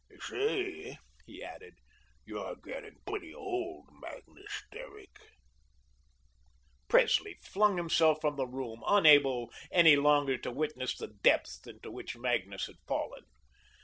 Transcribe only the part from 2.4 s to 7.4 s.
getting pretty old, Magnus Derrick." Presley